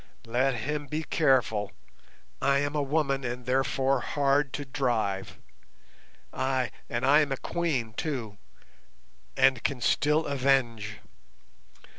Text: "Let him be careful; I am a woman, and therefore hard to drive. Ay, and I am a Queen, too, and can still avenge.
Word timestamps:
"Let 0.25 0.55
him 0.55 0.87
be 0.87 1.03
careful; 1.03 1.73
I 2.41 2.57
am 2.57 2.73
a 2.75 2.81
woman, 2.81 3.23
and 3.23 3.45
therefore 3.45 3.99
hard 3.99 4.51
to 4.53 4.65
drive. 4.65 5.37
Ay, 6.33 6.71
and 6.89 7.05
I 7.05 7.19
am 7.21 7.31
a 7.31 7.37
Queen, 7.37 7.93
too, 7.93 8.39
and 9.37 9.63
can 9.63 9.79
still 9.79 10.25
avenge. 10.25 10.97